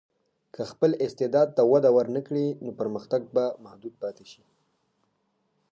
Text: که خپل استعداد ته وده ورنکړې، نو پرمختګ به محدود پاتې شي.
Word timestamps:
که 0.53 0.61
خپل 0.71 0.91
استعداد 1.05 1.49
ته 1.57 1.63
وده 1.71 1.89
ورنکړې، 1.97 2.45
نو 2.63 2.71
پرمختګ 2.79 3.21
به 3.35 3.45
محدود 3.63 3.93
پاتې 4.01 4.25
شي. 4.31 4.43